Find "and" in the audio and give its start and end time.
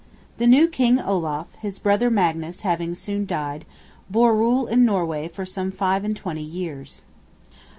6.03-6.17